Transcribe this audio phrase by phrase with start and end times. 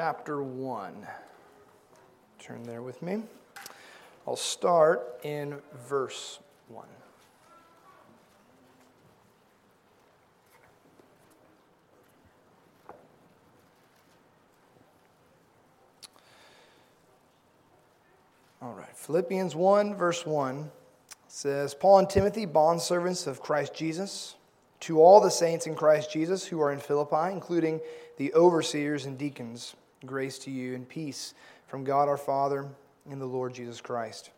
[0.00, 0.94] chapter 1.
[2.38, 3.20] Turn there with me.
[4.28, 5.56] I'll start in
[5.88, 6.86] verse 1.
[18.62, 20.70] All right, Philippians 1, verse 1
[21.26, 24.36] says Paul and Timothy, bondservants of Christ Jesus,
[24.78, 27.80] to all the saints in Christ Jesus who are in Philippi, including
[28.16, 29.74] the overseers and deacons,
[30.06, 31.34] grace to you and peace
[31.66, 32.68] from God our Father
[33.10, 34.30] and the Lord Jesus Christ.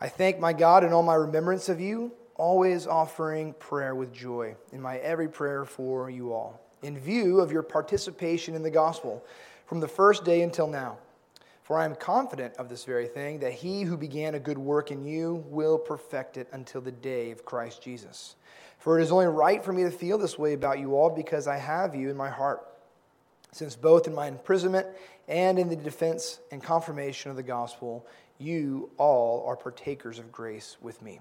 [0.00, 4.54] I thank my God in all my remembrance of you, always offering prayer with joy
[4.72, 9.24] in my every prayer for you all, in view of your participation in the gospel
[9.66, 10.98] from the first day until now.
[11.62, 14.90] For I am confident of this very thing, that he who began a good work
[14.90, 18.36] in you will perfect it until the day of Christ Jesus.
[18.78, 21.46] For it is only right for me to feel this way about you all because
[21.46, 22.67] I have you in my heart,
[23.52, 24.86] since both in my imprisonment
[25.26, 28.06] and in the defense and confirmation of the gospel,
[28.38, 31.20] you all are partakers of grace with me.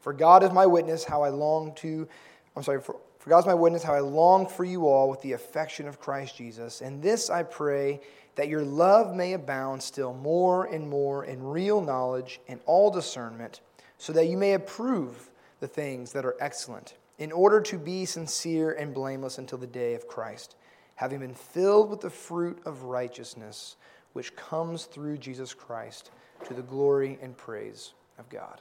[0.00, 2.08] For God is my witness how I long to,
[2.56, 5.20] I'm sorry, for, for God is my witness how I long for you all with
[5.22, 6.80] the affection of Christ Jesus.
[6.80, 8.00] And this I pray
[8.36, 13.60] that your love may abound still more and more in real knowledge and all discernment,
[13.98, 18.72] so that you may approve the things that are excellent, in order to be sincere
[18.72, 20.54] and blameless until the day of Christ,
[20.96, 23.76] having been filled with the fruit of righteousness,
[24.12, 26.10] which comes through Jesus Christ,
[26.46, 28.60] to the glory and praise of God.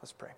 [0.00, 0.30] Let's pray.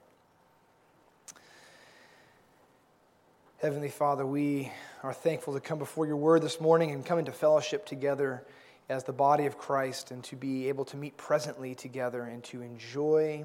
[3.58, 4.70] Heavenly Father, we
[5.02, 8.44] are thankful to come before your word this morning and come into fellowship together
[8.88, 12.62] as the body of Christ and to be able to meet presently together and to
[12.62, 13.44] enjoy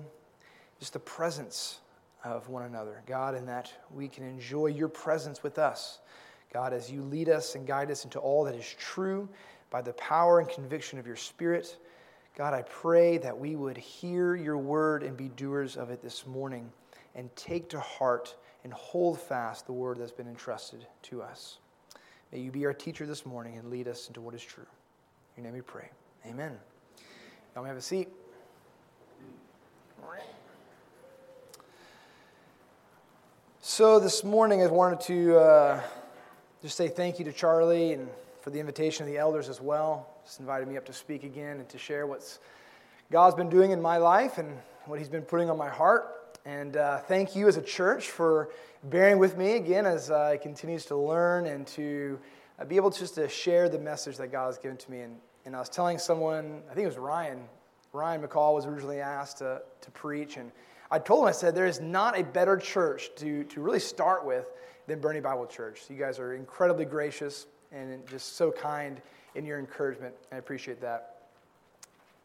[0.79, 1.79] just the presence
[2.23, 3.01] of one another.
[3.07, 5.99] God, in that we can enjoy your presence with us.
[6.51, 9.29] God, as you lead us and guide us into all that is true
[9.69, 11.77] by the power and conviction of your Spirit.
[12.35, 16.25] God, I pray that we would hear your word and be doers of it this
[16.27, 16.71] morning
[17.15, 21.57] and take to heart and hold fast the word that's been entrusted to us.
[22.31, 24.65] May you be our teacher this morning and lead us into what is true.
[25.35, 25.89] In your name we pray.
[26.25, 26.57] Amen.
[27.55, 28.09] Y'all may have a seat.
[33.63, 35.81] So this morning I wanted to uh,
[36.61, 38.07] just say thank you to Charlie and
[38.41, 40.07] for the invitation of the elders as well.
[40.25, 42.39] Just invited me up to speak again and to share what's
[43.09, 46.37] God's been doing in my life and what He's been putting on my heart.
[46.45, 48.49] And uh, thank you as a church for
[48.83, 52.19] bearing with me again as I continues to learn and to
[52.59, 55.01] uh, be able to just to share the message that God has given to me.
[55.01, 57.41] And, and I was telling someone, I think it was Ryan,
[57.91, 60.37] Ryan McCall was originally asked to, to preach.
[60.37, 60.51] And
[60.91, 64.25] I told him, I said, there is not a better church to, to really start
[64.25, 64.51] with
[64.87, 65.83] than Boerne Bible Church.
[65.89, 69.01] You guys are incredibly gracious and just so kind
[69.35, 70.13] in your encouragement.
[70.33, 71.27] I appreciate that.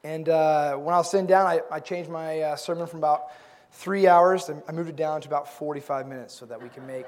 [0.02, 3.26] And uh, when I was sitting down, I, I changed my uh, sermon from about
[3.70, 4.50] three hours.
[4.68, 7.06] I moved it down to about 45 minutes so that we can make,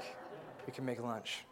[0.67, 1.45] we can make lunch.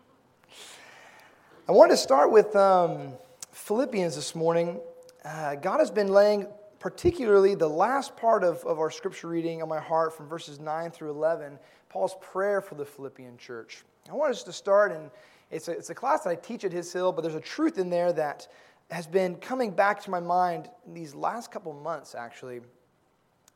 [1.69, 3.13] I wanted to start with um,
[3.51, 4.81] Philippians this morning.
[5.25, 6.47] Uh, God has been laying,
[6.87, 10.93] particularly the last part of, of our scripture reading on my heart from verses 9
[10.93, 11.59] through 11,
[11.89, 13.83] Paul's prayer for the Philippian church.
[14.09, 15.11] I want us to start, and
[15.51, 17.79] it's a, it's a class that I teach at His Hill, but there's a truth
[17.79, 18.47] in there that
[18.93, 22.61] has been coming back to my mind these last couple months, actually,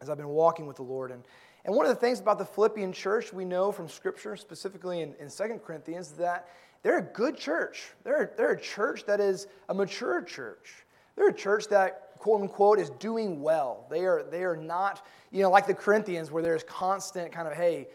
[0.00, 1.12] as I've been walking with the Lord.
[1.12, 1.22] And,
[1.64, 5.14] and one of the things about the Philippian church we know from Scripture, specifically in,
[5.20, 6.48] in 2 Corinthians, is that
[6.82, 7.92] they're a good church.
[8.02, 10.84] They're, they're a church that is a mature church.
[11.14, 13.86] They're a church that, quote unquote, is doing well.
[13.90, 17.54] They are, they are not, you know, like the Corinthians, where there's constant kind of,
[17.54, 17.88] hey,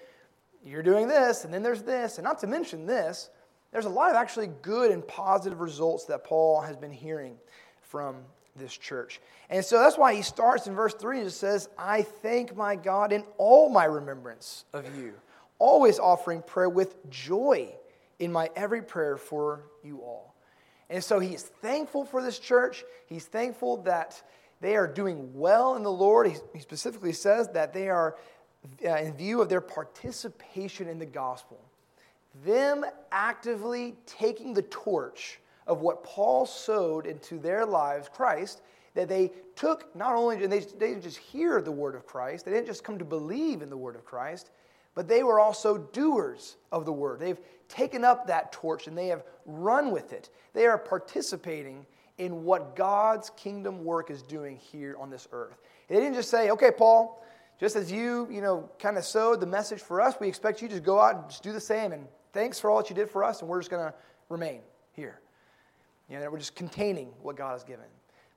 [0.65, 3.29] you're doing this, and then there's this, and not to mention this,
[3.71, 7.37] there's a lot of actually good and positive results that Paul has been hearing
[7.81, 8.15] from
[8.55, 9.21] this church.
[9.49, 12.75] And so that's why he starts in verse 3 and just says, I thank my
[12.75, 15.13] God in all my remembrance of you,
[15.59, 17.69] always offering prayer with joy
[18.17, 20.34] in my every prayer for you all.
[20.89, 22.83] And so he's thankful for this church.
[23.07, 24.21] He's thankful that
[24.61, 26.27] they are doing well in the Lord.
[26.53, 28.15] He, specifically says that they are,
[28.85, 31.59] uh, in view of their participation in the gospel,
[32.43, 38.61] them actively taking the torch of what Paul sowed into their lives, Christ,
[38.93, 42.45] that they took not only did they, they didn't just hear the word of Christ,
[42.45, 44.51] they didn't just come to believe in the word of Christ,
[44.95, 47.19] but they were also doers of the word.
[47.19, 50.29] They've taken up that torch and they have run with it.
[50.53, 51.85] They are participating
[52.17, 55.57] in what God's kingdom work is doing here on this earth.
[55.89, 57.21] They didn't just say, okay, Paul,
[57.59, 60.67] just as you, you know, kind of sowed the message for us, we expect you
[60.69, 61.91] to go out and just do the same.
[61.91, 63.93] And thanks for all that you did for us, and we're just going to
[64.29, 64.61] remain
[64.93, 65.19] here.
[66.09, 67.85] You know, we're just containing what God has given.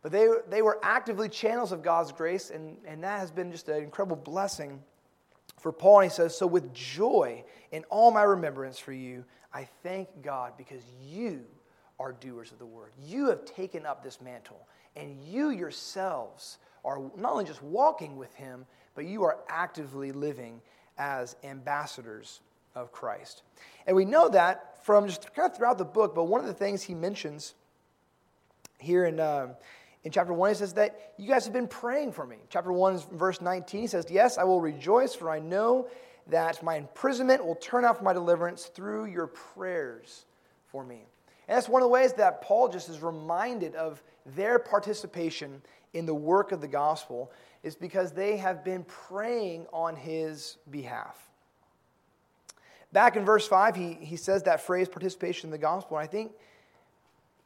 [0.02, 3.68] But they, they were actively channels of God's grace, and, and that has been just
[3.68, 4.82] an incredible blessing
[5.58, 6.00] for Paul.
[6.00, 10.52] And he says, So with joy in all my remembrance for you, I thank God
[10.56, 11.44] because you
[11.98, 12.92] are doers of the word.
[13.02, 14.66] You have taken up this mantle,
[14.96, 20.60] and you yourselves are not only just walking with him, but you are actively living
[20.96, 22.40] as ambassadors
[22.74, 23.42] of Christ.
[23.86, 26.54] And we know that from just kind of throughout the book, but one of the
[26.54, 27.54] things he mentions
[28.78, 29.54] here in, uh,
[30.04, 32.36] in chapter 1, he says that you guys have been praying for me.
[32.50, 35.88] Chapter 1, verse 19, he says, Yes, I will rejoice, for I know
[36.28, 40.26] that my imprisonment will turn out for my deliverance through your prayers
[40.66, 41.06] for me.
[41.48, 45.62] And that's one of the ways that Paul just is reminded of their participation
[45.94, 51.28] in the work of the gospel, is because they have been praying on his behalf.
[52.92, 55.98] Back in verse 5, he, he says that phrase, participation in the gospel.
[55.98, 56.32] And I think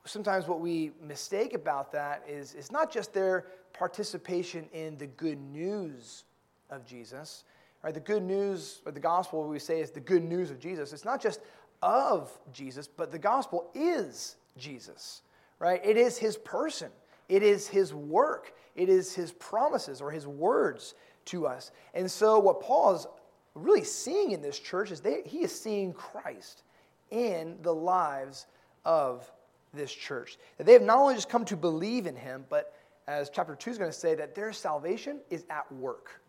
[0.05, 5.41] sometimes what we mistake about that is it's not just their participation in the good
[5.41, 6.25] news
[6.71, 7.45] of Jesus.
[7.83, 7.95] Right?
[7.95, 10.93] The good news, or the gospel, we say is the good news of Jesus.
[10.93, 11.41] It's not just
[11.83, 15.23] of Jesus, but the gospel is Jesus.
[15.59, 15.81] Right?
[15.85, 16.91] It is his person.
[17.29, 18.55] It is his work.
[18.77, 20.95] It is his promises or his words
[21.27, 21.71] to us.
[21.95, 23.07] And so what Paul is
[23.55, 26.63] really seeing in this church is they, he is seeing Christ
[27.11, 28.47] in the lives
[28.85, 29.31] of
[29.73, 30.39] this church.
[30.59, 32.75] That they have not only just come to believe in him, but
[33.07, 36.21] as chapter 2 is going to say, that their salvation is at work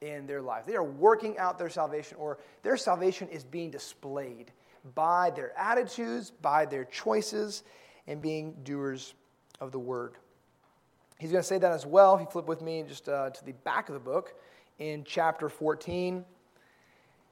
[0.00, 0.66] in their life.
[0.66, 4.52] They are working out their salvation, or their salvation is being displayed
[4.94, 7.62] by their attitudes, by their choices,
[8.06, 9.14] and being doers
[9.60, 10.14] of the word.
[11.18, 12.16] He's going to say that as well.
[12.16, 14.34] If you flip with me just uh, to the back of the book
[14.78, 16.24] in chapter 14.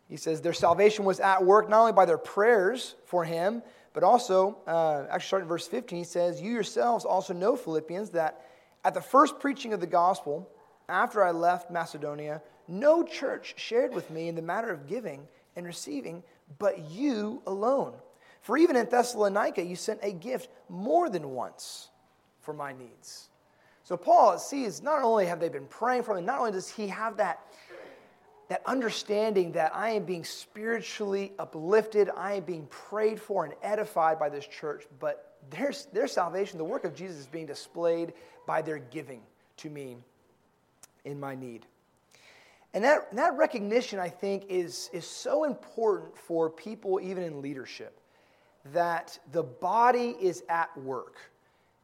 [0.09, 4.03] He says, Their salvation was at work not only by their prayers for him, but
[4.03, 8.47] also, uh, actually, starting in verse 15, he says, You yourselves also know, Philippians, that
[8.85, 10.49] at the first preaching of the gospel,
[10.89, 15.27] after I left Macedonia, no church shared with me in the matter of giving
[15.57, 16.23] and receiving,
[16.59, 17.95] but you alone.
[18.43, 21.89] For even in Thessalonica, you sent a gift more than once
[22.41, 23.29] for my needs.
[23.83, 26.87] So Paul sees not only have they been praying for him, not only does he
[26.89, 27.41] have that
[28.51, 34.19] that understanding that I am being spiritually uplifted, I am being prayed for and edified
[34.19, 38.13] by this church, but their, their salvation, the work of Jesus, is being displayed
[38.49, 39.23] by their giving
[39.59, 39.99] to me
[41.05, 41.65] in my need.
[42.75, 48.01] And that, that recognition, I think, is, is so important for people, even in leadership,
[48.73, 51.19] that the body is at work,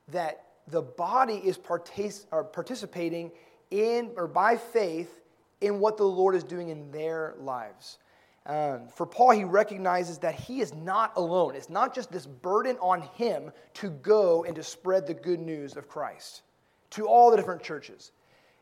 [0.09, 3.31] that the body is partic- participating
[3.71, 5.21] in or by faith
[5.61, 7.99] in what the Lord is doing in their lives.
[8.47, 11.57] Um, for Paul, he recognizes that he is not alone.
[11.57, 15.77] It's not just this burden on him to go and to spread the good news
[15.77, 16.43] of Christ
[16.91, 18.13] to all the different churches.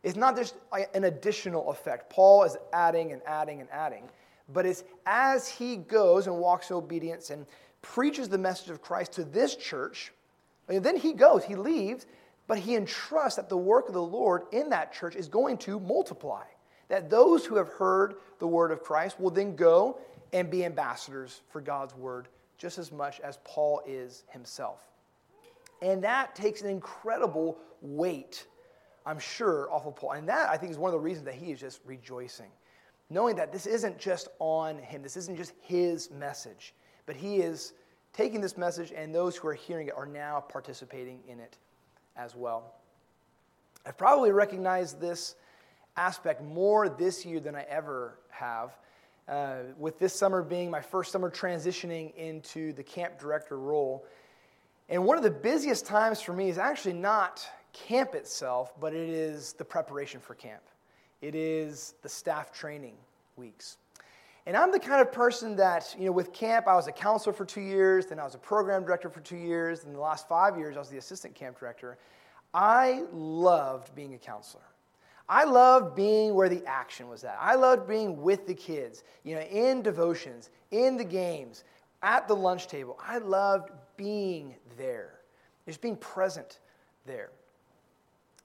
[0.02, 0.54] It's not just
[0.94, 2.10] an additional effect.
[2.10, 4.08] Paul is adding and adding and adding.
[4.52, 7.46] But it's as he goes and walks in obedience and
[7.82, 10.12] preaches the message of Christ to this church,
[10.68, 12.06] and then he goes, he leaves,
[12.46, 15.78] but he entrusts that the work of the Lord in that church is going to
[15.80, 16.44] multiply
[16.88, 19.98] that those who have heard the word of Christ will then go
[20.32, 22.28] and be ambassadors for God's word
[22.58, 24.82] just as much as Paul is himself.
[25.82, 28.46] And that takes an incredible weight,
[29.04, 30.12] I'm sure, off of Paul.
[30.12, 32.50] And that, I think, is one of the reasons that he is just rejoicing.
[33.10, 36.74] Knowing that this isn't just on him, this isn't just his message,
[37.06, 37.74] but he is
[38.12, 41.58] taking this message, and those who are hearing it are now participating in it
[42.16, 42.74] as well.
[43.84, 45.34] I've probably recognized this
[45.96, 48.76] aspect more this year than I ever have.
[49.26, 54.04] Uh, with this summer being my first summer transitioning into the camp director role.
[54.90, 59.08] And one of the busiest times for me is actually not camp itself, but it
[59.08, 60.62] is the preparation for camp.
[61.22, 62.96] It is the staff training
[63.36, 63.78] weeks.
[64.46, 67.32] And I'm the kind of person that, you know, with camp, I was a counselor
[67.32, 70.28] for two years, then I was a program director for two years, and the last
[70.28, 71.96] five years, I was the assistant camp director.
[72.52, 74.64] I loved being a counselor.
[75.28, 77.36] I loved being where the action was at.
[77.40, 81.64] I loved being with the kids, you know, in devotions, in the games,
[82.02, 82.98] at the lunch table.
[83.02, 85.20] I loved being there,
[85.66, 86.58] just being present
[87.06, 87.30] there.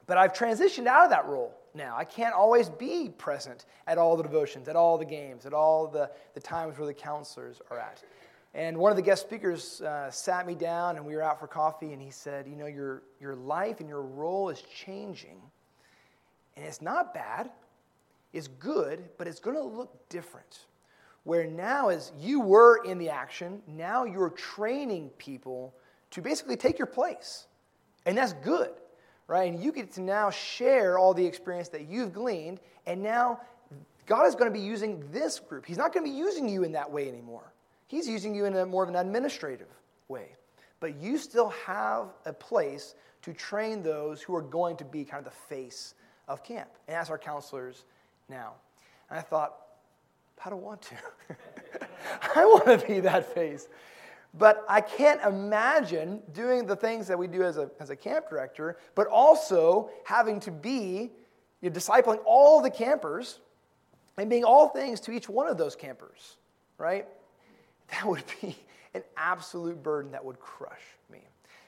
[0.08, 1.96] But I've transitioned out of that role now.
[1.98, 5.88] I can't always be present at all the devotions, at all the games, at all
[5.88, 8.02] the, the times where the counselors are at.
[8.54, 11.48] And one of the guest speakers uh, sat me down and we were out for
[11.48, 15.40] coffee, and he said, You know, your, your life and your role is changing
[16.60, 17.50] and it's not bad,
[18.34, 20.66] it's good, but it's going to look different.
[21.24, 25.74] Where now, as you were in the action, now you're training people
[26.12, 27.48] to basically take your place.
[28.06, 28.72] And that's good,
[29.28, 29.50] right?
[29.50, 33.40] And you get to now share all the experience that you've gleaned, and now
[34.06, 35.66] God is going to be using this group.
[35.66, 37.54] He's not going to be using you in that way anymore.
[37.88, 39.70] He's using you in a more of an administrative
[40.10, 40.36] way.
[40.82, 45.26] But you still have a place to train those who are going to be kind
[45.26, 45.94] of the face
[46.30, 46.70] of camp.
[46.88, 47.84] And as our counselors
[48.30, 48.54] now.
[49.10, 49.58] And I thought,
[50.46, 50.96] I don't want to.
[52.36, 53.68] I want to be that face.
[54.34, 58.30] But I can't imagine doing the things that we do as a, as a camp
[58.30, 61.12] director, but also having to be
[61.62, 63.40] you discipling all the campers
[64.18, 66.38] and being all things to each one of those campers,
[66.78, 67.08] right?
[67.92, 68.56] That would be
[68.94, 70.82] an absolute burden that would crush
[71.12, 71.20] me.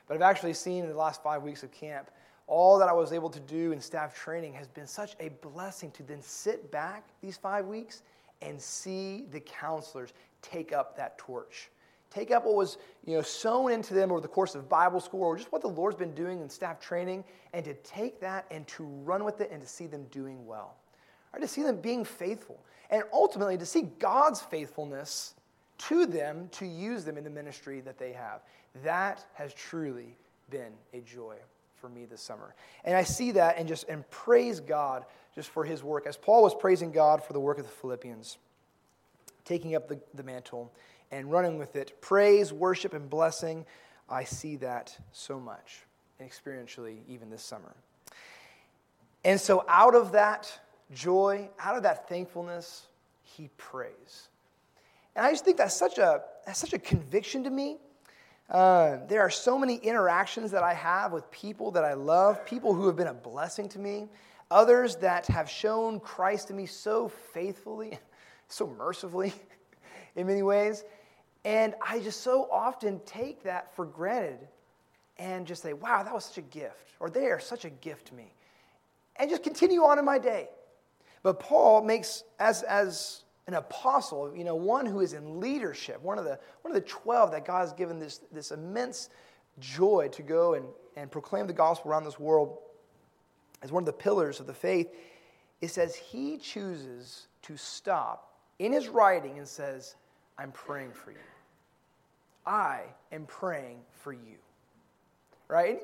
[0.08, 2.12] But I've actually seen in the last five weeks of camp,
[2.52, 5.90] all that I was able to do in staff training has been such a blessing
[5.92, 8.04] to then sit back these five weeks
[8.42, 11.70] and see the counselors take up that torch.
[12.10, 15.24] Take up what was you know, sown into them over the course of Bible school
[15.24, 18.68] or just what the Lord's been doing in staff training, and to take that and
[18.68, 20.76] to run with it and to see them doing well.
[21.34, 22.60] Or to see them being faithful.
[22.90, 25.36] And ultimately, to see God's faithfulness
[25.88, 28.42] to them to use them in the ministry that they have.
[28.84, 30.18] That has truly
[30.50, 31.38] been a joy
[31.82, 32.54] for me this summer.
[32.86, 36.06] And I see that and just and praise God just for his work.
[36.06, 38.38] As Paul was praising God for the work of the Philippians,
[39.44, 40.72] taking up the, the mantle
[41.12, 43.66] and running with it, praise, worship, and blessing,
[44.08, 45.82] I see that so much,
[46.22, 47.76] experientially even this summer.
[49.26, 50.60] And so out of that
[50.94, 52.88] joy, out of that thankfulness,
[53.24, 54.30] he prays.
[55.16, 57.78] And I just think that's such a, that's such a conviction to me
[58.52, 62.74] uh, there are so many interactions that I have with people that I love, people
[62.74, 64.10] who have been a blessing to me,
[64.52, 67.98] others that have shown Christ to me so faithfully,
[68.50, 69.34] so mercifully
[70.18, 70.84] in many ways.
[71.46, 74.40] And I just so often take that for granted
[75.18, 78.08] and just say, wow, that was such a gift, or they are such a gift
[78.08, 78.34] to me,
[79.16, 80.50] and just continue on in my day.
[81.24, 86.18] But Paul makes, as, as an apostle, you know, one who is in leadership, one
[86.18, 89.10] of the, one of the 12 that God has given this, this immense
[89.60, 90.66] joy to go and,
[90.96, 92.58] and proclaim the gospel around this world
[93.62, 94.90] as one of the pillars of the faith,
[95.62, 99.96] it says he chooses to stop in his writing and says,
[100.38, 101.18] I'm praying for you.
[102.46, 102.82] I
[103.12, 104.38] am praying for you.
[105.48, 105.82] Right?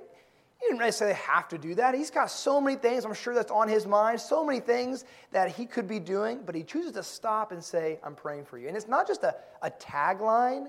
[0.60, 1.94] He didn't necessarily have to do that.
[1.94, 5.52] He's got so many things, I'm sure that's on his mind, so many things that
[5.52, 8.68] he could be doing, but he chooses to stop and say, I'm praying for you.
[8.68, 10.68] And it's not just a, a tagline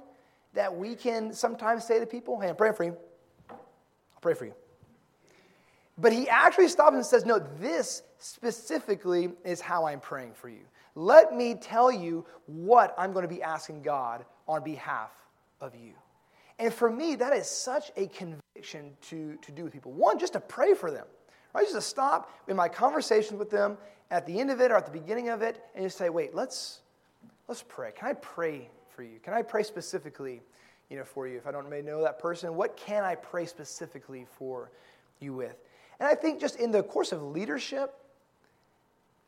[0.55, 2.97] that we can sometimes say to people, hey, I'm praying for you.
[3.51, 4.55] I'll pray for you.
[5.97, 10.63] But he actually stops and says, no, this specifically is how I'm praying for you.
[10.95, 15.11] Let me tell you what I'm going to be asking God on behalf
[15.61, 15.93] of you.
[16.59, 19.93] And for me, that is such a conviction to, to do with people.
[19.93, 21.07] One, just to pray for them,
[21.55, 21.63] right?
[21.63, 23.79] Just to stop in my conversations with them
[24.11, 26.35] at the end of it or at the beginning of it and just say, wait,
[26.35, 26.81] let's,
[27.47, 27.93] let's pray.
[27.93, 29.21] Can I pray for you?
[29.23, 30.41] Can I pray specifically
[30.91, 31.37] you know, for you?
[31.37, 34.71] If I don't know that person, what can I pray specifically for
[35.21, 35.57] you with?
[36.01, 37.95] And I think just in the course of leadership,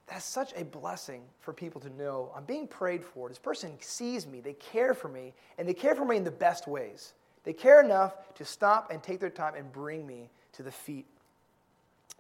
[0.06, 3.28] that's such a blessing for people to know I'm being prayed for.
[3.28, 6.30] This person sees me, they care for me, and they care for me in the
[6.32, 7.12] best ways.
[7.44, 11.06] They care enough to stop and take their time and bring me to the feet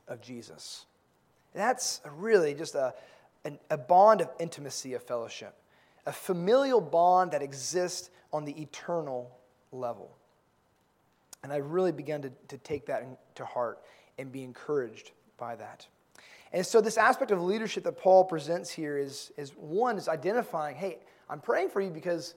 [0.08, 0.86] of Jesus.
[1.54, 2.94] That's really just a,
[3.70, 5.54] a, bond of intimacy, of fellowship,
[6.06, 9.30] a familial bond that exists on the eternal
[9.72, 10.16] level.
[11.42, 13.80] And I really began to, to take that to heart
[14.18, 15.86] and be encouraged by that.
[16.52, 20.76] And so, this aspect of leadership that Paul presents here is, is one, is identifying,
[20.76, 20.98] hey,
[21.28, 22.34] I'm praying for you because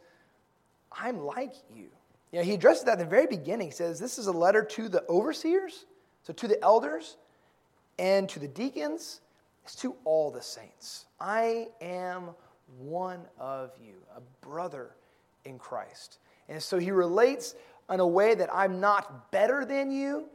[0.92, 1.88] I'm like you.
[2.34, 3.68] You know, he addresses that in the very beginning.
[3.68, 5.86] He says, This is a letter to the overseers,
[6.24, 7.16] so to the elders
[8.00, 9.22] and to the deacons,
[9.64, 11.06] it's to all the saints.
[11.20, 12.30] I am
[12.80, 14.96] one of you, a brother
[15.46, 16.18] in Christ.
[16.50, 17.54] And so he relates
[17.88, 20.26] in a way that I'm not better than you,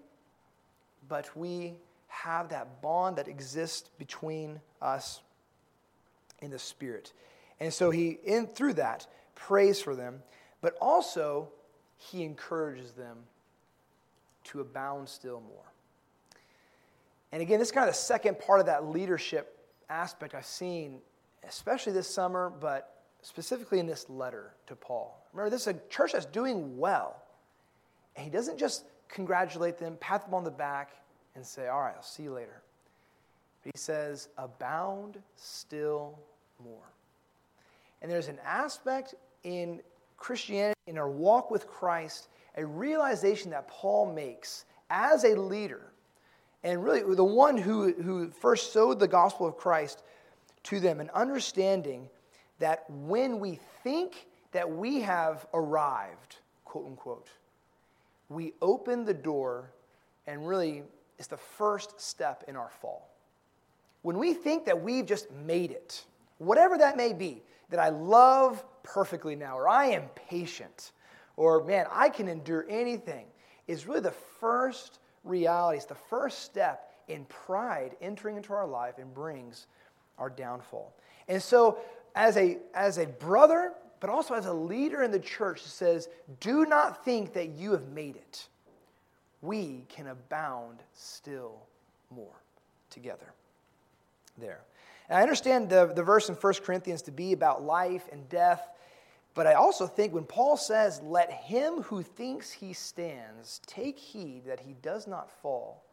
[1.09, 1.75] but we
[2.07, 5.21] have that bond that exists between us
[6.41, 7.13] in the Spirit.
[7.59, 10.23] And so he, in through that, prays for them,
[10.61, 11.49] but also
[11.99, 13.19] he encourages them
[14.45, 15.73] to abound still more.
[17.33, 19.59] And again, this is kind of the second part of that leadership
[19.91, 21.01] aspect I've seen,
[21.47, 25.23] especially this summer, but specifically in this letter to Paul.
[25.33, 27.23] Remember, this is a church that's doing well.
[28.17, 30.93] And he doesn't just congratulate them, pat them on the back,
[31.35, 32.63] and say, All right, I'll see you later.
[33.63, 36.19] But he says, Abound still
[36.63, 36.93] more.
[38.01, 39.15] And there's an aspect
[39.45, 39.81] in
[40.17, 45.93] Christianity, in our walk with Christ, a realization that Paul makes as a leader,
[46.65, 50.03] and really the one who, who first sowed the gospel of Christ
[50.65, 52.09] to them, an understanding
[52.59, 57.29] that when we think that we have arrived, quote unquote,
[58.29, 59.71] we open the door
[60.27, 60.83] and really
[61.19, 63.11] it's the first step in our fall.
[64.03, 66.05] When we think that we've just made it,
[66.39, 70.93] whatever that may be, that I love perfectly now, or I am patient,
[71.37, 73.27] or man, I can endure anything,
[73.67, 75.77] is really the first reality.
[75.77, 79.67] It's the first step in pride entering into our life and brings
[80.19, 80.93] our downfall.
[81.29, 81.79] And so,
[82.15, 86.09] as a, as a brother, but also as a leader in the church, says,
[86.41, 88.49] do not think that you have made it.
[89.43, 91.61] We can abound still
[92.11, 92.43] more
[92.91, 93.33] together.
[94.39, 94.61] There.
[95.09, 98.69] And I understand the, the verse in 1 Corinthians to be about life and death,
[99.39, 104.43] but I also think when Paul says, Let him who thinks he stands take heed
[104.47, 105.85] that he does not fall,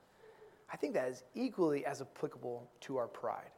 [0.74, 3.52] I think that is equally as applicable to our pride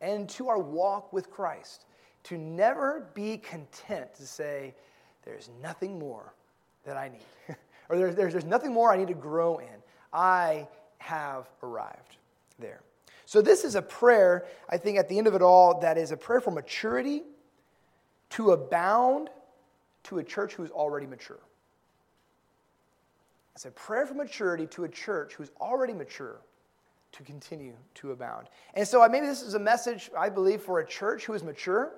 [0.00, 1.84] and to our walk with Christ.
[2.24, 4.74] To never be content to say,
[5.24, 6.34] There's nothing more
[6.84, 7.56] that I need,
[7.88, 9.76] or there's, there's, there's nothing more I need to grow in.
[10.12, 10.66] I
[10.98, 12.16] have arrived
[12.58, 12.80] there.
[13.26, 16.10] So, this is a prayer, I think, at the end of it all, that is
[16.10, 17.22] a prayer for maturity,
[18.30, 19.30] to abound
[20.04, 21.40] to a church who is already mature.
[23.54, 26.40] It's a prayer for maturity to a church who's already mature
[27.12, 28.48] to continue to abound.
[28.74, 31.92] And so, maybe this is a message, I believe, for a church who is mature,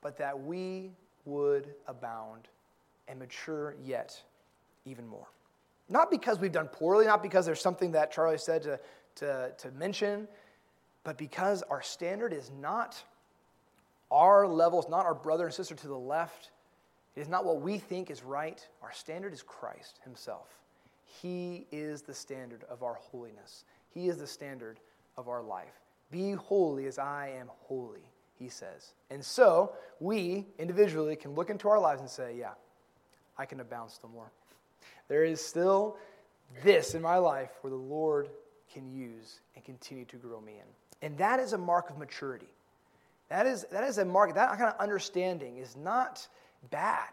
[0.00, 0.92] but that we
[1.24, 2.48] would abound
[3.08, 4.20] and mature yet
[4.84, 5.26] even more.
[5.88, 8.80] Not because we've done poorly, not because there's something that Charlie said to,
[9.16, 10.26] to, to mention,
[11.04, 13.02] but because our standard is not
[14.10, 16.50] our level, it's not our brother and sister to the left.
[17.14, 18.66] It is not what we think is right.
[18.82, 20.48] Our standard is Christ Himself.
[21.04, 24.78] He is the standard of our holiness, He is the standard
[25.16, 25.80] of our life.
[26.10, 28.92] Be holy as I am holy, He says.
[29.10, 32.52] And so we individually can look into our lives and say, yeah,
[33.38, 34.30] I can abound still more.
[35.08, 35.96] There is still
[36.62, 38.28] this in my life where the Lord
[38.72, 41.06] can use and continue to grow me in.
[41.06, 42.48] And that is a mark of maturity.
[43.28, 46.26] That is, that is a mark, that kind of understanding is not
[46.70, 47.08] bad.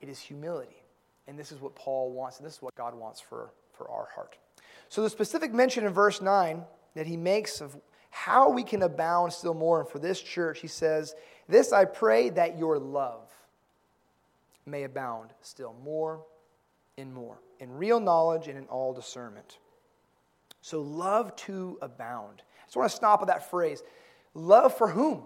[0.00, 0.82] It is humility.
[1.28, 4.08] And this is what Paul wants, and this is what God wants for, for our
[4.14, 4.36] heart.
[4.88, 6.62] So, the specific mention in verse 9
[6.94, 7.76] that he makes of
[8.10, 11.14] how we can abound still more, and for this church, he says,
[11.48, 13.28] This I pray that your love
[14.64, 16.20] may abound still more
[16.96, 19.58] and more, in real knowledge and in all discernment
[20.66, 22.42] so love to abound.
[22.42, 23.84] I just want to stop at that phrase.
[24.36, 25.22] Love for whom?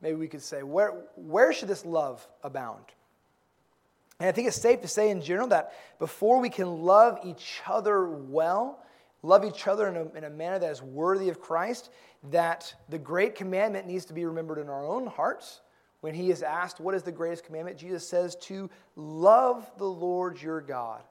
[0.00, 2.84] Maybe we could say, where, where should this love abound?
[4.18, 7.60] And I think it's safe to say in general that before we can love each
[7.66, 8.84] other well,
[9.22, 11.90] love each other in a, in a manner that is worthy of Christ,
[12.30, 15.60] that the great commandment needs to be remembered in our own hearts.
[16.00, 17.76] When he is asked, What is the greatest commandment?
[17.76, 21.02] Jesus says to love the Lord your God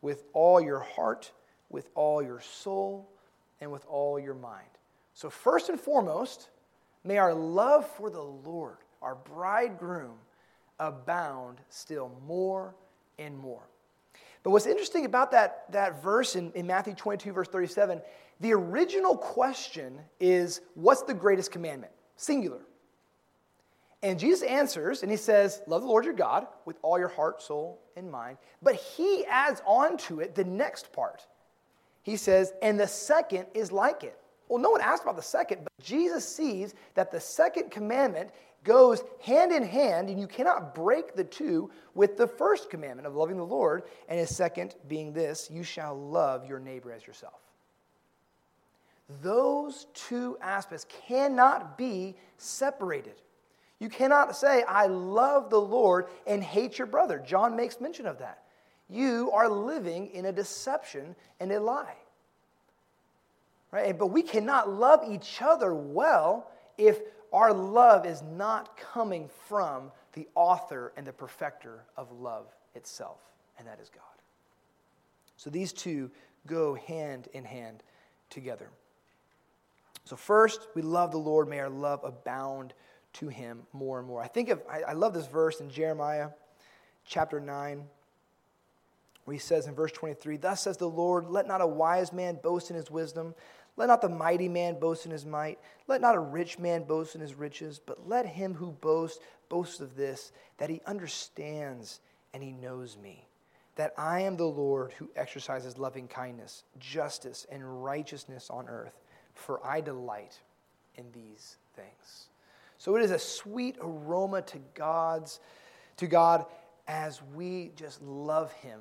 [0.00, 1.32] with all your heart
[1.72, 3.10] with all your soul
[3.60, 4.68] and with all your mind.
[5.14, 6.48] So, first and foremost,
[7.04, 10.14] may our love for the Lord, our bridegroom,
[10.78, 12.74] abound still more
[13.18, 13.62] and more.
[14.42, 18.00] But what's interesting about that, that verse in, in Matthew 22, verse 37,
[18.40, 21.92] the original question is what's the greatest commandment?
[22.16, 22.60] Singular.
[24.02, 27.40] And Jesus answers, and he says, Love the Lord your God with all your heart,
[27.40, 28.38] soul, and mind.
[28.60, 31.24] But he adds on to it the next part
[32.02, 34.18] he says, and the second is like it.
[34.52, 38.28] Well, no one asked about the second, but Jesus sees that the second commandment
[38.64, 43.14] goes hand in hand, and you cannot break the two with the first commandment of
[43.14, 47.40] loving the Lord, and his second being this you shall love your neighbor as yourself.
[49.22, 53.22] Those two aspects cannot be separated.
[53.78, 57.18] You cannot say, I love the Lord and hate your brother.
[57.26, 58.42] John makes mention of that
[58.90, 61.96] you are living in a deception and a lie.
[63.72, 63.98] Right?
[63.98, 67.00] But we cannot love each other well if
[67.32, 73.18] our love is not coming from the author and the perfecter of love itself,
[73.58, 74.02] and that is God.
[75.36, 76.10] So these two
[76.46, 77.82] go hand in hand
[78.28, 78.68] together.
[80.04, 81.48] So, first, we love the Lord.
[81.48, 82.74] May our love abound
[83.14, 84.22] to him more and more.
[84.22, 86.30] I think of, I, I love this verse in Jeremiah
[87.06, 87.84] chapter 9
[89.24, 92.38] where he says in verse 23 Thus says the Lord, let not a wise man
[92.42, 93.34] boast in his wisdom,
[93.76, 95.58] let not the mighty man boast in his might,
[95.88, 99.80] let not a rich man boast in his riches, but let him who boasts boast
[99.80, 102.00] of this, that he understands
[102.34, 103.28] and he knows me,
[103.76, 109.00] that I am the Lord who exercises loving kindness, justice, and righteousness on earth,
[109.34, 110.38] for I delight
[110.96, 112.28] in these things.
[112.78, 115.40] So it is a sweet aroma to God's
[115.98, 116.46] to God
[116.88, 118.80] as we just love him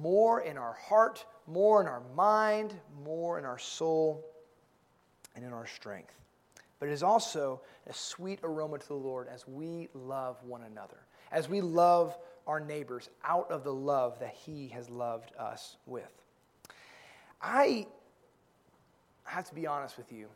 [0.00, 4.24] more in our heart, more in our mind, more in our soul,
[5.34, 6.14] and in our strength.
[6.80, 10.98] But it is also a sweet aroma to the Lord as we love one another,
[11.30, 16.10] as we love our neighbors out of the love that He has loved us with.
[17.40, 17.86] I
[19.24, 20.28] have to be honest with you.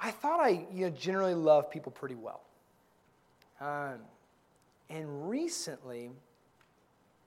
[0.00, 2.42] I thought I you know, generally love people pretty well.
[3.60, 3.98] Um,
[4.90, 6.10] and recently,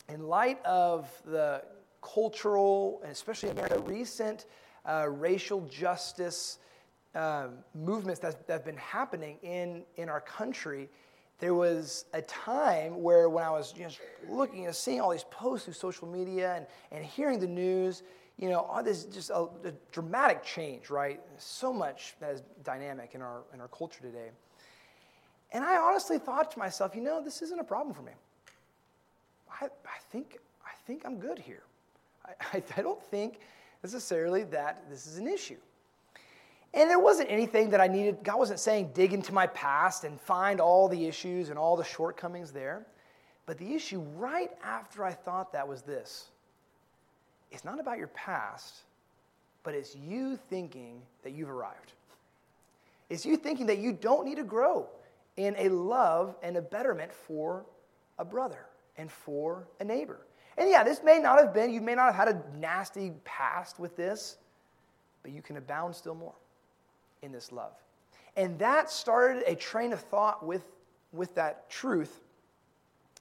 [0.07, 1.63] in light of the
[2.01, 4.45] cultural, and especially America, recent
[4.85, 6.59] uh, racial justice
[7.13, 10.89] um, movements that, have been happening in, in our country,
[11.39, 15.65] there was a time where when I was just looking and seeing all these posts
[15.65, 18.03] through social media and, and hearing the news,
[18.37, 21.19] you know, all this just a, a dramatic change, right?
[21.37, 24.29] So much that is dynamic in our, in our culture today.
[25.51, 28.13] And I honestly thought to myself, you know, this isn't a problem for me.
[29.61, 31.63] I, I, think, I think I'm good here.
[32.25, 33.39] I, I, don't think
[33.83, 35.57] necessarily that this is an issue.
[36.73, 38.19] And there wasn't anything that I needed.
[38.23, 41.83] God wasn't saying dig into my past and find all the issues and all the
[41.83, 42.85] shortcomings there.
[43.45, 46.29] But the issue right after I thought that was this
[47.51, 48.75] it's not about your past,
[49.63, 51.91] but it's you thinking that you've arrived.
[53.09, 54.87] It's you thinking that you don't need to grow
[55.35, 57.65] in a love and a betterment for
[58.17, 58.65] a brother
[58.97, 60.21] and for a neighbor.
[60.57, 63.79] And yeah, this may not have been, you may not have had a nasty past
[63.79, 64.37] with this,
[65.23, 66.33] but you can abound still more
[67.21, 67.73] in this love.
[68.35, 70.63] And that started a train of thought with,
[71.11, 72.21] with that truth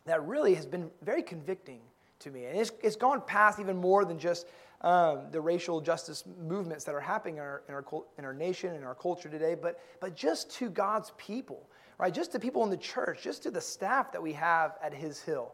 [0.06, 1.80] that really has been very convicting
[2.20, 2.46] to me.
[2.46, 4.46] And it's, it's gone past even more than just
[4.82, 7.84] um, the racial justice movements that are happening in our, in our,
[8.18, 12.14] in our nation, in our culture today, but, but just to God's people, right?
[12.14, 15.20] Just to people in the church, just to the staff that we have at His
[15.20, 15.52] Hill.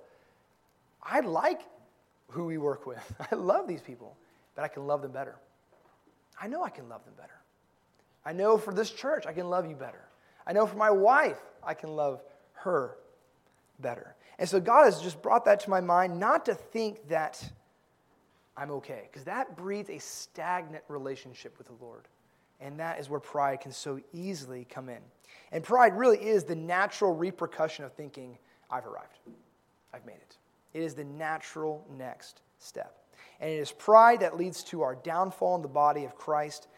[1.08, 1.60] I like
[2.28, 3.14] who we work with.
[3.32, 4.16] I love these people,
[4.54, 5.36] but I can love them better.
[6.40, 7.30] I know I can love them better.
[8.24, 10.02] I know for this church, I can love you better.
[10.46, 12.22] I know for my wife, I can love
[12.54, 12.96] her
[13.78, 14.14] better.
[14.38, 17.42] And so God has just brought that to my mind, not to think that
[18.56, 22.08] I'm okay, because that breeds a stagnant relationship with the Lord.
[22.60, 25.00] And that is where pride can so easily come in.
[25.52, 28.38] And pride really is the natural repercussion of thinking,
[28.70, 29.18] I've arrived,
[29.92, 30.36] I've made it.
[30.76, 32.96] It is the natural next step.
[33.40, 36.68] And it is pride that leads to our downfall in the body of Christ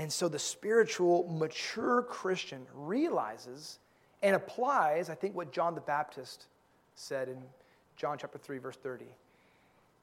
[0.00, 3.80] and so the spiritual, mature Christian realizes
[4.22, 6.46] and applies, I think, what John the Baptist
[6.94, 7.36] said in
[7.96, 9.04] John chapter 3, verse 30.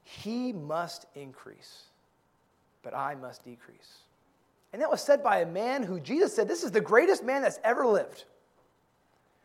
[0.04, 1.82] He must increase,
[2.84, 4.02] but I must decrease.
[4.72, 7.42] And that was said by a man who Jesus said, This is the greatest man
[7.42, 8.24] that's ever lived.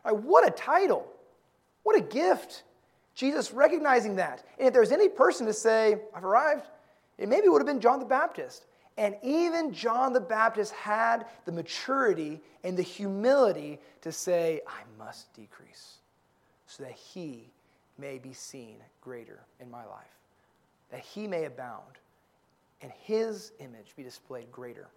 [0.06, 1.08] Right, what a title!
[1.82, 2.62] What a gift!
[3.16, 4.44] Jesus recognizing that.
[4.58, 6.68] And if there's any person to say, I've arrived,
[7.18, 8.66] it maybe would have been John the Baptist.
[8.98, 15.34] And even John the Baptist had the maturity and the humility to say, I must
[15.34, 15.98] decrease
[16.68, 17.50] so that he
[17.98, 20.18] may be seen greater in my life,
[20.92, 21.98] that he may abound
[22.82, 24.88] and his image be displayed greater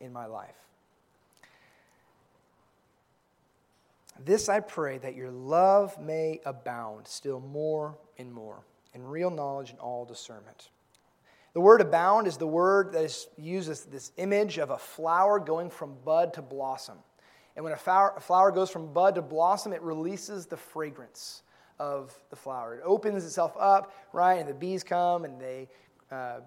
[0.00, 0.56] in my life.
[4.24, 9.70] This I pray that your love may abound still more and more in real knowledge
[9.70, 10.70] and all discernment
[11.58, 15.40] the word abound is the word that is used as this image of a flower
[15.40, 16.98] going from bud to blossom.
[17.56, 21.42] And when a flower, goes from bud to blossom, it releases the fragrance
[21.80, 22.76] of the flower.
[22.76, 24.34] It opens itself up, right?
[24.34, 25.68] And the bees come and they
[26.12, 26.40] uh,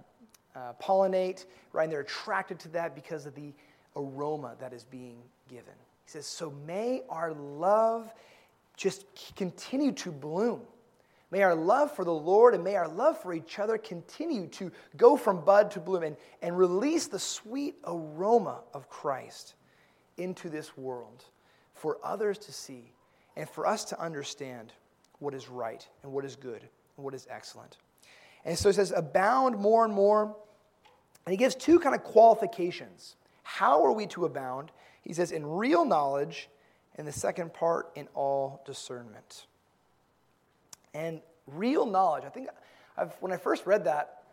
[0.56, 1.84] uh, pollinate, right?
[1.84, 3.54] And they're attracted to that because of the
[3.98, 5.18] aroma that is being
[5.50, 5.74] given.
[6.06, 8.14] He says, So may our love
[8.76, 10.62] just continue to bloom
[11.32, 14.70] May our love for the Lord and may our love for each other continue to
[14.98, 19.56] go from bud to bloom and, and release the sweet aroma of Christ
[20.18, 21.24] into this world
[21.74, 22.92] for others to see
[23.38, 24.74] and for us to understand
[25.20, 27.78] what is right and what is good and what is excellent.
[28.44, 30.36] And so it says, abound more and more.
[31.26, 33.16] And he gives two kind of qualifications.
[33.44, 34.72] How are we to abound?
[35.02, 36.50] He says, in real knowledge,
[36.96, 39.46] and the second part, in all discernment.
[40.94, 42.50] And real knowledge, I think
[42.98, 44.24] I've, when I first read that,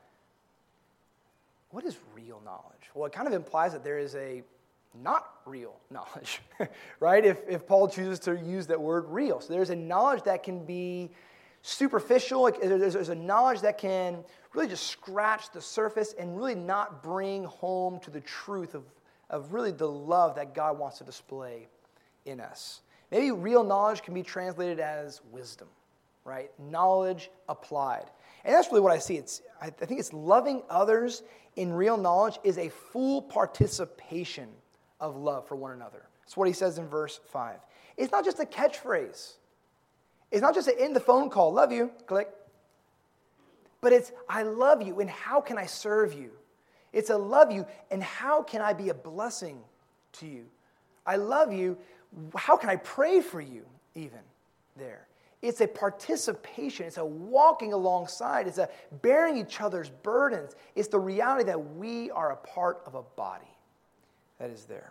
[1.70, 2.90] what is real knowledge?
[2.94, 4.42] Well, it kind of implies that there is a
[5.02, 6.40] not real knowledge,
[7.00, 7.24] right?
[7.24, 9.40] If, if Paul chooses to use that word real.
[9.40, 11.10] So there's a knowledge that can be
[11.62, 12.42] superficial.
[12.42, 17.02] Like there's, there's a knowledge that can really just scratch the surface and really not
[17.02, 18.84] bring home to the truth of,
[19.30, 21.68] of really the love that God wants to display
[22.24, 22.80] in us.
[23.10, 25.68] Maybe real knowledge can be translated as wisdom,
[26.24, 26.50] right?
[26.58, 28.04] Knowledge applied.
[28.44, 29.16] And that's really what I see.
[29.16, 31.22] It's, I think it's loving others
[31.56, 34.48] in real knowledge is a full participation
[35.00, 36.02] of love for one another.
[36.22, 37.58] That's what he says in verse 5.
[37.96, 39.34] It's not just a catchphrase,
[40.30, 42.28] it's not just an end the phone call, love you, click.
[43.80, 46.32] But it's, I love you, and how can I serve you?
[46.92, 49.58] It's a love you, and how can I be a blessing
[50.14, 50.46] to you?
[51.06, 51.78] I love you,
[52.34, 54.20] how can I pray for you, even
[54.76, 55.06] there?
[55.40, 56.86] It's a participation.
[56.86, 58.48] It's a walking alongside.
[58.48, 58.68] It's a
[59.02, 60.56] bearing each other's burdens.
[60.74, 63.46] It's the reality that we are a part of a body
[64.38, 64.90] that is there.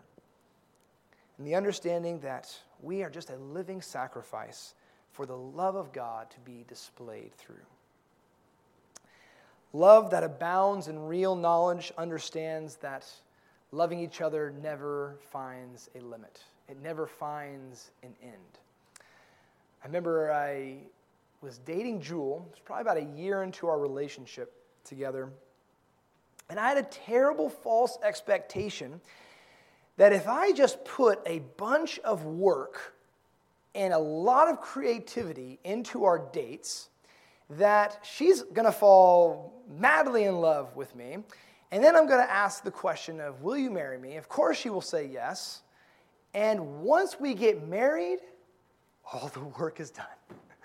[1.37, 4.73] And the understanding that we are just a living sacrifice
[5.11, 7.55] for the love of God to be displayed through.
[9.73, 13.05] Love that abounds in real knowledge understands that
[13.71, 18.59] loving each other never finds a limit, it never finds an end.
[19.83, 20.77] I remember I
[21.41, 24.53] was dating Jewel, it was probably about a year into our relationship
[24.83, 25.29] together,
[26.49, 29.01] and I had a terrible false expectation
[29.97, 32.93] that if I just put a bunch of work
[33.75, 36.89] and a lot of creativity into our dates,
[37.51, 41.17] that she's going to fall madly in love with me.
[41.71, 44.17] And then I'm going to ask the question of, Will you marry me?
[44.17, 45.61] Of course, she will say yes.
[46.33, 48.19] And once we get married,
[49.11, 50.05] all the work is done.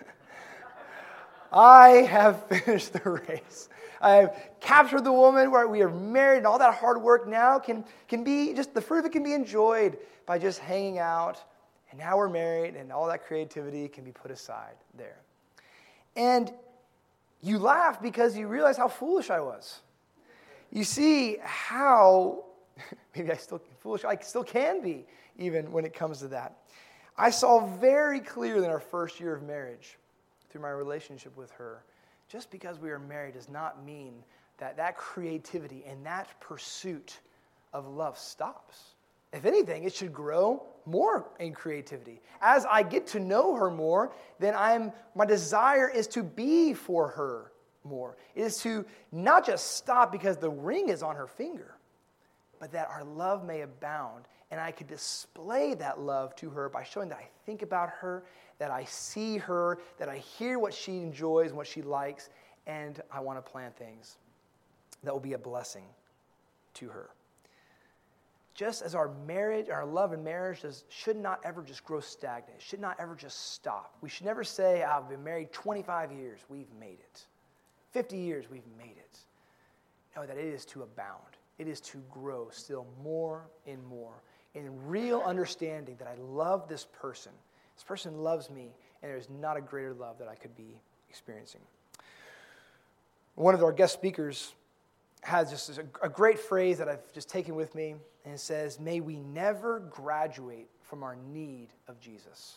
[1.52, 3.68] I have finished the race.
[4.00, 7.58] I have captured the woman where we are married, and all that hard work now
[7.58, 11.42] can, can be just the fruit of it can be enjoyed by just hanging out.
[11.90, 15.18] And now we're married, and all that creativity can be put aside there.
[16.16, 16.52] And
[17.42, 19.80] you laugh because you realize how foolish I was.
[20.70, 22.44] You see how,
[23.16, 25.04] maybe I still foolish, I still can be,
[25.38, 26.58] even when it comes to that.
[27.16, 29.98] I saw very clearly in our first year of marriage,
[30.48, 31.84] through my relationship with her,
[32.28, 34.14] just because we are married does not mean
[34.58, 37.20] that that creativity and that pursuit
[37.72, 38.94] of love stops.
[39.32, 42.20] If anything, it should grow more in creativity.
[42.40, 47.08] As I get to know her more, then I'm my desire is to be for
[47.08, 47.52] her
[47.84, 48.16] more.
[48.34, 51.74] It is to not just stop because the ring is on her finger,
[52.60, 56.84] but that our love may abound and I could display that love to her by
[56.84, 58.22] showing that I think about her,
[58.58, 62.28] that I see her, that I hear what she enjoys and what she likes,
[62.66, 64.18] and I want to plan things
[65.04, 65.86] that will be a blessing
[66.74, 67.08] to her.
[68.54, 72.60] Just as our marriage, our love and marriage does, should not ever just grow stagnant,
[72.60, 73.96] should not ever just stop.
[74.02, 77.26] We should never say, ah, I've been married 25 years, we've made it.
[77.92, 79.18] 50 years, we've made it.
[80.14, 81.20] No, that it is to abound.
[81.58, 84.22] It is to grow still more and more
[84.54, 87.32] in real understanding that I love this person.
[87.74, 91.60] This person loves me, and there's not a greater love that I could be experiencing.
[93.34, 94.52] One of our guest speakers
[95.22, 99.00] has just a, great phrase that I've just taken with me, and it says, May
[99.00, 102.56] we never graduate from our need of Jesus.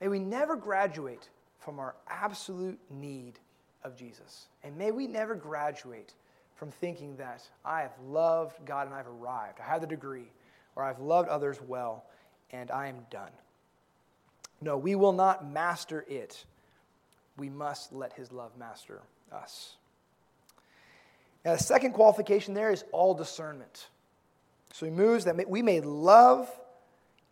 [0.00, 3.38] May we never graduate from our absolute need
[3.84, 4.46] of Jesus.
[4.64, 6.14] And may we never graduate
[6.56, 9.60] from thinking that I have loved God and I've arrived.
[9.60, 10.30] I have the degree
[10.76, 12.04] or I've loved others well,
[12.52, 13.30] and I am done.
[14.60, 16.44] No, we will not master it.
[17.36, 19.00] We must let His love master
[19.32, 19.76] us.
[21.44, 23.88] Now, the second qualification there is all discernment.
[24.72, 26.48] So he moves that we may love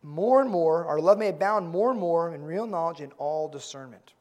[0.02, 3.48] more and more, our love may abound more and more in real knowledge and all
[3.48, 4.12] discernment.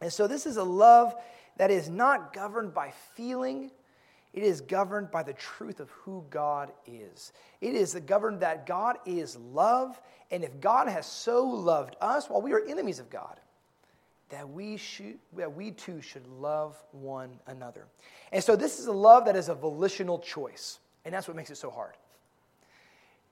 [0.00, 1.14] And so this is a love
[1.56, 3.70] that is not governed by feeling
[4.34, 7.32] it is governed by the truth of who God is.
[7.60, 12.42] It is governed that God is love, and if God has so loved us while
[12.42, 13.40] we are enemies of God,
[14.30, 17.86] that we, should, that we too should love one another.
[18.32, 21.50] And so this is a love that is a volitional choice, and that's what makes
[21.50, 21.94] it so hard.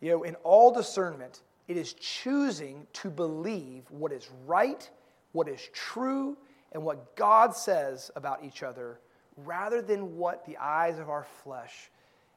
[0.01, 4.89] You know, in all discernment, it is choosing to believe what is right,
[5.33, 6.37] what is true,
[6.73, 9.01] and what God says about each other
[9.37, 11.91] rather than what the eyes of our flesh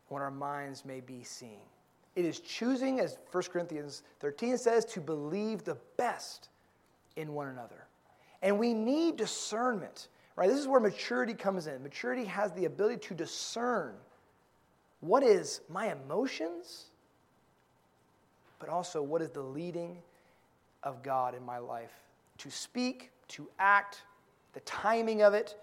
[0.10, 1.62] and what our minds may be seeing.
[2.16, 6.50] It is choosing, as 1 Corinthians 13 says, to believe the best
[7.16, 7.86] in one another.
[8.42, 10.50] And we need discernment, right?
[10.50, 11.84] This is where maturity comes in.
[11.84, 13.94] Maturity has the ability to discern
[15.02, 16.86] what is my emotions,
[18.60, 19.98] but also what is the leading
[20.84, 21.92] of God in my life
[22.40, 24.04] to speak to act,
[24.54, 25.56] the timing of it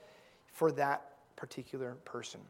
[0.52, 1.02] for that
[1.36, 2.40] particular person.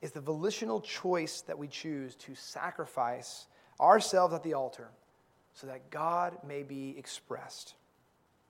[0.00, 3.46] Is the volitional choice that we choose to sacrifice
[3.80, 4.88] ourselves at the altar
[5.54, 7.74] so that God may be expressed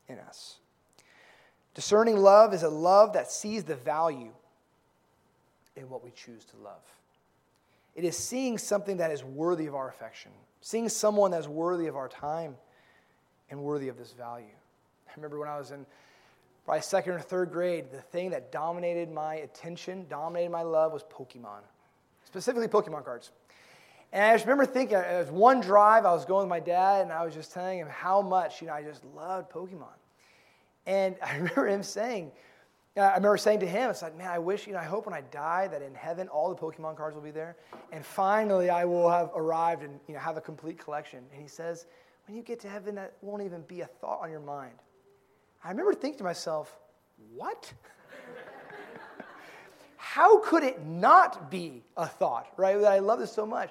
[0.09, 0.59] in us.
[1.75, 4.33] Discerning love is a love that sees the value
[5.77, 6.83] in what we choose to love.
[7.95, 11.97] It is seeing something that is worthy of our affection, seeing someone that's worthy of
[11.97, 12.57] our time
[13.51, 14.47] and worthy of this value.
[15.09, 15.85] I remember when I was in
[16.65, 21.05] probably second or third grade, the thing that dominated my attention, dominated my love was
[21.05, 21.61] Pokemon,
[22.25, 23.31] specifically Pokemon cards.
[24.13, 27.03] And I just remember thinking, it was one drive, I was going with my dad,
[27.03, 29.97] and I was just telling him how much, you know, I just loved Pokemon.
[30.87, 32.33] And I remember him saying,
[32.97, 35.07] uh, I remember saying to him, it's like, man, I wish, you know, I hope
[35.07, 37.57] when I die that in heaven all the Pokemon cards will be there.
[37.91, 41.25] And finally I will have arrived and, you know, have a complete collection.
[41.33, 41.87] And he says,
[42.27, 44.75] when you get to heaven, that won't even be a thought on your mind.
[45.65, 46.77] I remember thinking to myself,
[47.35, 47.73] what?
[49.97, 52.77] How could it not be a thought, right?
[52.77, 53.71] I love this so much.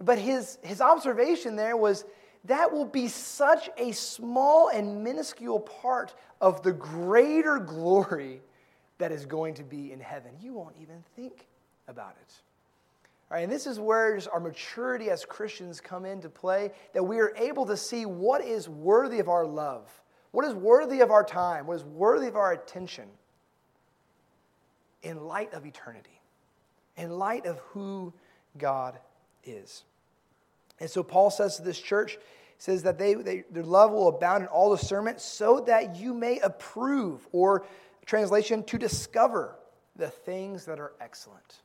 [0.00, 2.04] But his, his observation there was
[2.46, 8.40] that will be such a small and minuscule part of the greater glory
[8.98, 10.32] that is going to be in heaven.
[10.40, 11.46] You won't even think
[11.88, 12.34] about it.
[13.30, 17.18] All right, and this is where our maturity as Christians come into play, that we
[17.18, 19.90] are able to see what is worthy of our love,
[20.30, 23.08] what is worthy of our time, what is worthy of our attention
[25.02, 26.20] in light of eternity,
[26.96, 28.12] in light of who
[28.58, 28.98] God
[29.44, 29.84] is.
[30.80, 32.18] And so Paul says to this church,
[32.58, 36.38] says that they, they, their love will abound in all discernment so that you may
[36.40, 37.66] approve, or
[38.06, 39.56] translation, to discover
[39.96, 41.60] the things that are excellent.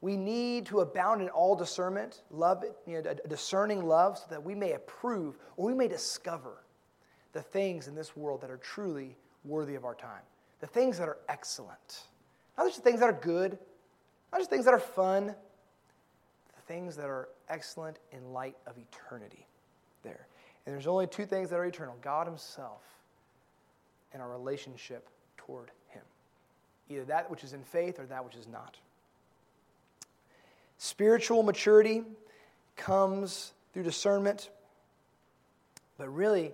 [0.00, 4.42] We need to abound in all discernment, love, you know, a discerning love, so that
[4.42, 6.62] we may approve or we may discover
[7.32, 10.22] the things in this world that are truly worthy of our time,
[10.60, 12.04] the things that are excellent.
[12.56, 13.58] Not just things that are good,
[14.32, 19.46] not just things that are fun, the things that are excellent in light of eternity
[20.02, 20.26] there.
[20.64, 22.82] And there's only two things that are eternal God Himself
[24.12, 26.02] and our relationship toward Him.
[26.88, 28.76] Either that which is in faith or that which is not.
[30.78, 32.02] Spiritual maturity
[32.76, 34.50] comes through discernment,
[35.98, 36.52] but really,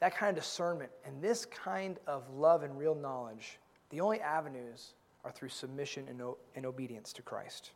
[0.00, 3.58] that kind of discernment and this kind of love and real knowledge,
[3.90, 4.92] the only avenues
[5.24, 6.20] are through submission and,
[6.54, 7.70] and obedience to Christ.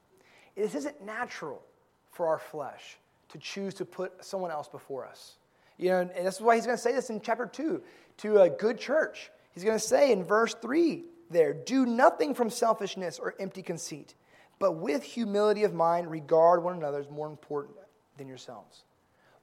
[0.57, 1.63] This isn't natural
[2.11, 2.99] for our flesh
[3.31, 5.37] to choose to put someone else before us.
[5.77, 7.83] You know, and this is why he's going to say this in chapter 2
[8.19, 9.31] to a good church.
[9.53, 14.15] He's going to say in verse 3 there, do nothing from selfishness or empty conceit,
[14.59, 17.77] but with humility of mind regard one another as more important
[18.17, 18.85] than yourselves.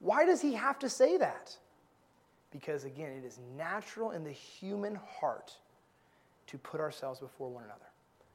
[0.00, 1.56] Why does he have to say that?
[2.50, 5.52] Because again, it is natural in the human heart
[6.48, 7.86] to put ourselves before one another,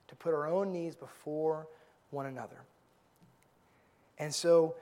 [0.08, 1.68] to put our own needs before
[2.10, 2.58] one another.
[4.22, 4.76] And so,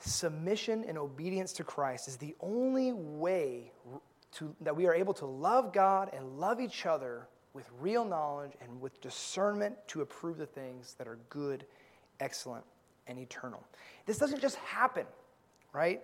[0.00, 3.70] submission and obedience to Christ is the only way
[4.32, 8.52] to, that we are able to love God and love each other with real knowledge
[8.60, 11.64] and with discernment to approve the things that are good,
[12.18, 12.64] excellent,
[13.06, 13.62] and eternal.
[14.04, 15.06] This doesn't just happen,
[15.72, 16.00] right?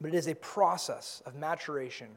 [0.00, 2.08] But it is a process of maturation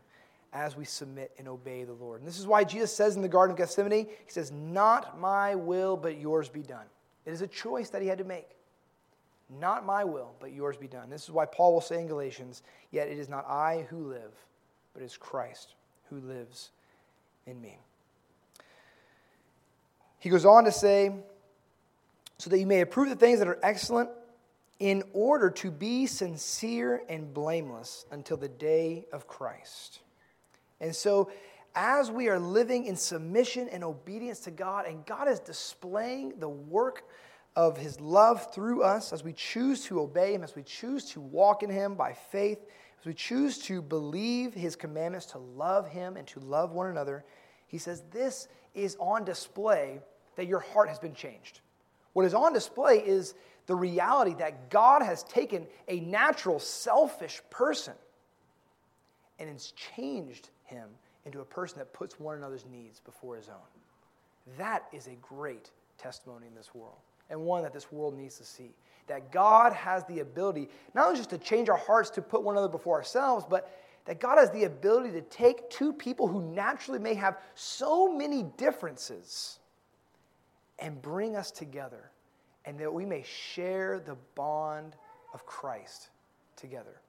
[0.52, 2.20] as we submit and obey the Lord.
[2.20, 5.56] And this is why Jesus says in the Garden of Gethsemane, He says, Not my
[5.56, 6.86] will, but yours be done.
[7.26, 8.56] It is a choice that He had to make.
[9.50, 11.10] Not my will, but yours be done.
[11.10, 14.34] This is why Paul will say in Galatians, Yet it is not I who live,
[14.94, 15.76] but it is Christ
[16.10, 16.72] who lives
[17.46, 17.78] in me.
[20.20, 21.12] He goes on to say,
[22.40, 24.10] So that you may approve the things that are excellent,
[24.80, 30.00] in order to be sincere and blameless until the day of Christ.
[30.82, 31.32] And so,
[31.76, 36.50] as we are living in submission and obedience to God, and God is displaying the
[36.50, 37.04] work
[37.56, 41.22] of his love through us as we choose to obey him, as we choose to
[41.22, 42.60] walk in him by faith,
[43.00, 47.24] as we choose to believe his commandments, to love him and to love one another,
[47.68, 50.00] he says this is on display
[50.36, 51.62] that your heart has been changed.
[52.14, 53.36] What is on display is
[53.68, 57.94] the reality that God has taken a natural, selfish person
[59.40, 60.88] and has changed him
[61.26, 63.56] into a person that puts one another's needs before his own.
[64.58, 66.98] That is a great testimony in this world
[67.30, 68.76] and one that this world needs to see.
[69.08, 72.56] That God has the ability not only just to change our hearts to put one
[72.56, 73.72] another before ourselves, but
[74.06, 78.44] that God has the ability to take two people who naturally may have so many
[78.58, 79.60] differences
[80.80, 82.12] and bring us together,
[82.66, 84.96] and that we may share the bond
[85.34, 86.10] of Christ
[86.56, 87.02] together.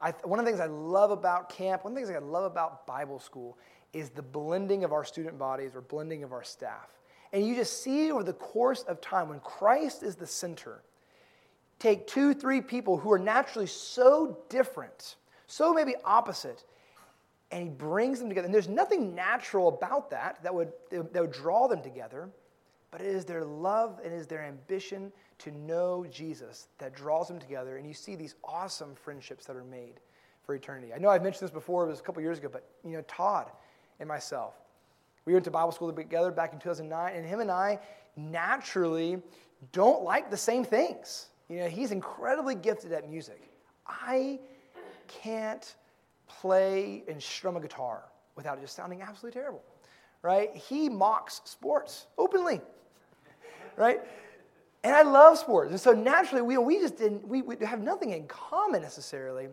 [0.00, 2.44] I, one of the things I love about camp, one of the things I love
[2.44, 3.58] about Bible school,
[3.92, 6.88] is the blending of our student bodies or blending of our staff.
[7.34, 10.82] And you just see over the course of time, when Christ is the center,
[11.80, 15.16] take two, three people who are naturally so different,
[15.48, 16.62] so maybe opposite,
[17.50, 18.44] and he brings them together.
[18.44, 22.28] And there's nothing natural about that that would, that would draw them together,
[22.92, 27.26] but it is their love and it is their ambition to know Jesus that draws
[27.26, 27.78] them together.
[27.78, 29.98] And you see these awesome friendships that are made
[30.46, 30.92] for eternity.
[30.94, 33.02] I know I've mentioned this before, it was a couple years ago, but you know,
[33.08, 33.50] Todd
[33.98, 34.54] and myself,
[35.26, 37.78] we went to Bible school together back in 2009, and him and I
[38.16, 39.22] naturally
[39.72, 41.26] don't like the same things.
[41.48, 43.48] You know, he's incredibly gifted at music.
[43.86, 44.38] I
[45.08, 45.74] can't
[46.26, 48.04] play and strum a guitar
[48.36, 49.62] without it just sounding absolutely terrible,
[50.22, 50.54] right?
[50.54, 52.60] He mocks sports openly,
[53.76, 54.00] right?
[54.82, 55.70] And I love sports.
[55.70, 59.48] And so naturally, we, we just didn't, we, we have nothing in common necessarily,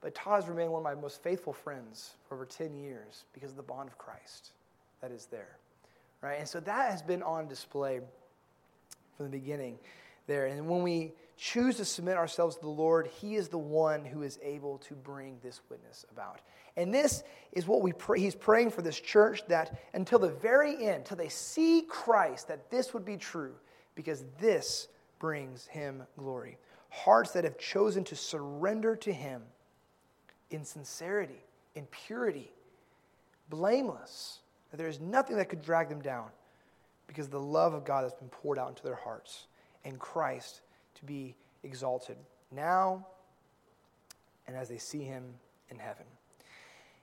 [0.00, 3.50] but Todd has remained one of my most faithful friends for over 10 years because
[3.50, 4.52] of the bond of Christ
[5.02, 5.58] that is there,
[6.22, 6.38] right?
[6.38, 8.00] And so that has been on display
[9.16, 9.78] from the beginning
[10.26, 10.46] there.
[10.46, 14.22] And when we choose to submit ourselves to the Lord, He is the one who
[14.22, 16.40] is able to bring this witness about.
[16.76, 17.22] And this
[17.52, 18.20] is what we pray.
[18.20, 22.70] He's praying for this church that until the very end, till they see Christ, that
[22.70, 23.54] this would be true,
[23.94, 24.88] because this
[25.18, 26.56] brings Him glory.
[26.90, 29.42] Hearts that have chosen to surrender to Him
[30.50, 31.42] in sincerity,
[31.74, 32.52] in purity,
[33.50, 34.38] blameless.
[34.72, 36.26] That there is nothing that could drag them down
[37.06, 39.46] because the love of God has been poured out into their hearts
[39.84, 40.62] and Christ
[40.96, 42.16] to be exalted
[42.50, 43.06] now
[44.48, 45.24] and as they see him
[45.70, 46.04] in heaven.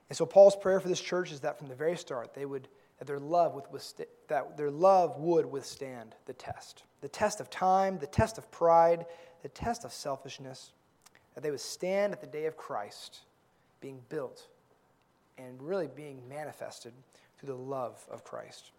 [0.09, 2.67] And so Paul's prayer for this church is that from the very start they would
[2.99, 6.83] that their love would withstand, that their love would withstand the test.
[6.99, 9.05] The test of time, the test of pride,
[9.41, 10.73] the test of selfishness,
[11.33, 13.21] that they would stand at the day of Christ
[13.79, 14.47] being built
[15.37, 16.91] and really being manifested
[17.39, 18.71] through the love of Christ.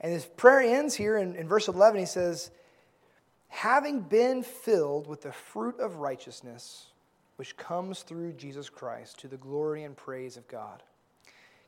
[0.00, 2.00] And his prayer ends here in, in verse 11.
[2.00, 2.50] He says,
[3.48, 6.86] having been filled with the fruit of righteousness
[7.36, 10.82] which comes through Jesus Christ to the glory and praise of God.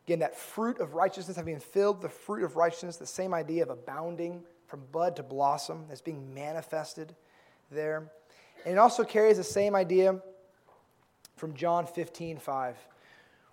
[0.07, 3.65] Again, that fruit of righteousness, having been filled, the fruit of righteousness, the same idea
[3.65, 7.15] of abounding from bud to blossom that's being manifested
[7.71, 8.11] there.
[8.65, 10.21] And it also carries the same idea
[11.37, 12.77] from John 15, 5,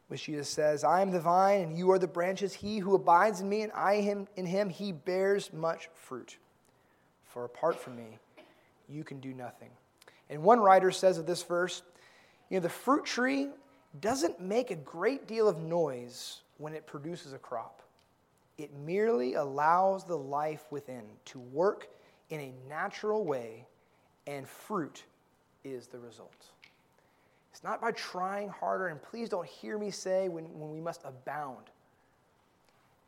[0.07, 2.53] which Jesus says, I am the vine and you are the branches.
[2.53, 6.37] He who abides in me and I him in him, he bears much fruit.
[7.25, 8.19] For apart from me,
[8.87, 9.69] you can do nothing.
[10.29, 11.81] And one writer says of this verse,
[12.49, 13.49] you know, the fruit tree
[13.99, 17.81] doesn't make a great deal of noise when it produces a crop.
[18.57, 21.87] It merely allows the life within to work
[22.29, 23.65] in a natural way,
[24.27, 25.03] and fruit
[25.63, 26.52] is the result.
[27.53, 31.01] It's not by trying harder, and please don't hear me say when, when we must
[31.05, 31.65] abound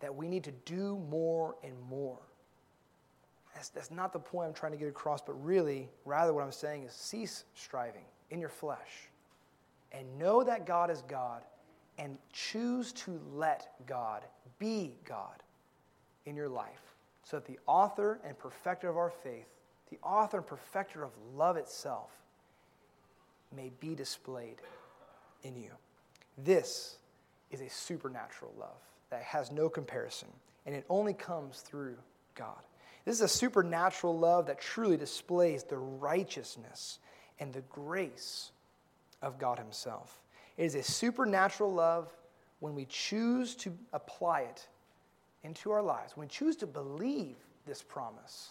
[0.02, 2.20] that we need to do more and more.
[3.56, 6.52] That's, that's not the point I'm trying to get across, but really, rather, what I'm
[6.52, 9.10] saying is cease striving in your flesh
[9.92, 11.42] and know that God is God
[11.98, 14.22] and choose to let God
[14.60, 15.42] be God
[16.28, 16.94] in your life
[17.24, 19.48] so that the author and perfecter of our faith,
[19.90, 22.12] the author and perfecter of love itself,
[23.56, 24.58] may be displayed
[25.44, 25.72] in you.
[26.38, 26.98] This
[27.52, 30.30] is a supernatural love that has no comparison,
[30.66, 31.96] and it only comes through
[32.36, 32.60] God.
[33.06, 37.00] This is a supernatural love that truly displays the righteousness
[37.40, 38.52] and the grace
[39.22, 40.20] of God Himself.
[40.58, 42.12] It is a supernatural love
[42.60, 44.68] when we choose to apply it
[45.44, 47.36] into our lives, when we choose to believe
[47.68, 48.50] this promise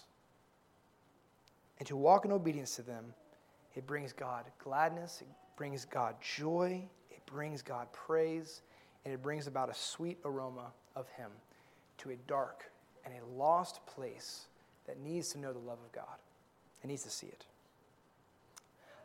[1.79, 3.05] and to walk in obedience to them.
[3.75, 8.63] It brings God gladness, it brings God joy, it brings God praise,
[9.05, 11.31] and it brings about a sweet aroma of Him
[11.99, 12.71] to a dark
[13.05, 14.47] and a lost place
[14.87, 16.19] that needs to know the love of God
[16.83, 17.45] and needs to see it.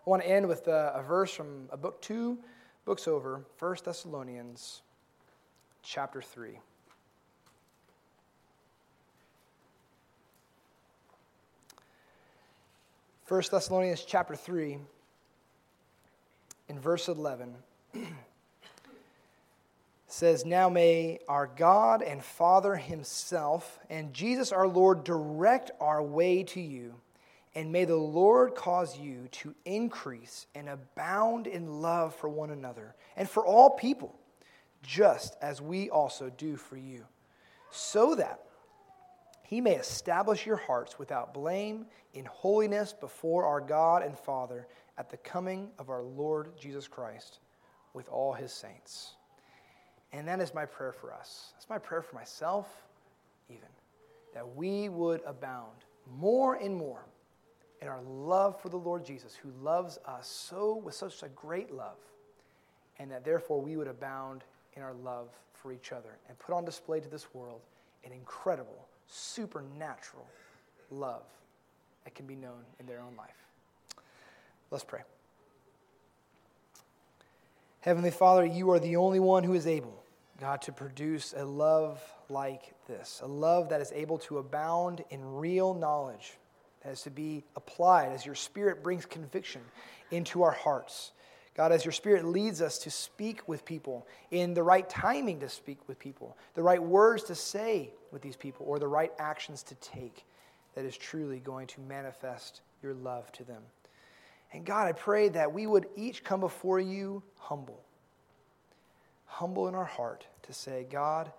[0.05, 2.37] I want to end with a, a verse from a book two
[2.85, 4.81] books over, 1 Thessalonians
[5.83, 6.59] chapter 3.
[13.29, 14.79] First Thessalonians chapter 3
[16.67, 17.53] in verse 11
[20.07, 26.41] says, Now may our God and Father Himself and Jesus our Lord direct our way
[26.45, 26.95] to you,
[27.53, 32.95] and may the Lord cause you to increase and abound in love for one another
[33.15, 34.15] and for all people,
[34.81, 37.05] just as we also do for you,
[37.69, 38.39] so that
[39.49, 45.09] He may establish your hearts without blame in holiness before our God and Father at
[45.09, 47.39] the coming of our Lord Jesus Christ
[47.95, 49.15] with all His saints.
[50.13, 51.53] And that is my prayer for us.
[51.55, 52.67] That's my prayer for myself,
[53.49, 53.69] even,
[54.35, 55.83] that we would abound
[56.15, 57.07] more and more
[57.81, 61.73] in our love for the Lord Jesus, who loves us so with such a great
[61.73, 61.97] love,
[62.99, 64.43] and that therefore we would abound
[64.75, 67.61] in our love for each other and put on display to this world
[68.05, 70.25] an incredible, supernatural
[70.91, 71.23] love
[72.03, 73.35] that can be known in their own life.
[74.71, 75.01] Let's pray.
[77.81, 80.03] Heavenly Father, you are the only one who is able,
[80.39, 85.35] God, to produce a love like this, a love that is able to abound in
[85.35, 86.33] real knowledge,
[86.83, 89.61] that is to be applied as your Spirit brings conviction
[90.11, 91.11] into our hearts.
[91.59, 95.49] God, as your Spirit leads us to speak with people in the right timing to
[95.49, 99.61] speak with people, the right words to say with these people, or the right actions
[99.63, 100.23] to take
[100.73, 103.61] that is truly going to manifest your love to them.
[104.53, 107.81] And God, I pray that we would each come before you humble,
[109.25, 111.29] humble in our heart to say, God,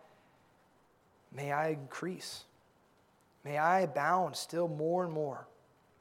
[1.34, 2.44] may I increase.
[3.42, 5.48] May I abound still more and more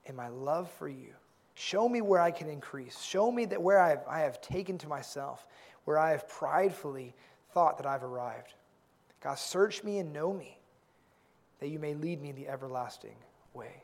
[0.03, 1.13] in my love for you.
[1.59, 3.01] Show me where I can increase.
[3.01, 5.45] Show me that where I've, I have taken to myself,
[5.83, 7.13] where I have pridefully
[7.53, 8.53] thought that I've arrived.
[9.21, 10.57] God, search me and know me,
[11.59, 13.17] that you may lead me in the everlasting
[13.53, 13.83] way.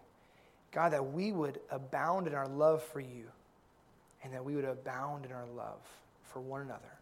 [0.72, 3.26] God, that we would abound in our love for you
[4.24, 5.82] and that we would abound in our love
[6.24, 6.98] for one another,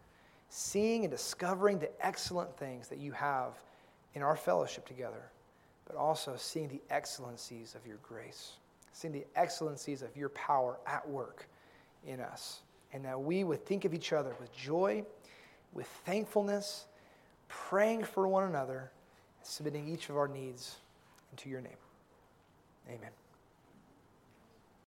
[0.50, 3.62] seeing and discovering the excellent things that you have
[4.16, 5.30] in our fellowship together,
[5.86, 8.54] but also seeing the excellencies of your grace
[8.94, 11.48] seeing the excellencies of your power at work
[12.08, 12.62] in us.
[12.94, 15.04] And that we would think of each other with joy,
[15.74, 16.86] with thankfulness,
[17.48, 18.92] praying for one another,
[19.42, 20.78] submitting each of our needs
[21.32, 21.74] into your name.
[22.88, 23.10] Amen.